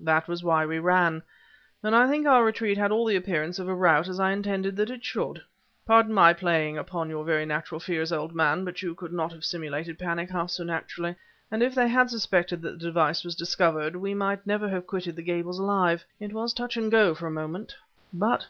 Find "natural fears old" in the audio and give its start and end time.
7.44-8.32